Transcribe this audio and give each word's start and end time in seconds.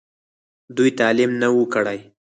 دوي 0.75 0.91
تعليم 0.99 1.31
نۀ 1.41 1.47
وو 1.53 1.63
کړی 1.73 1.99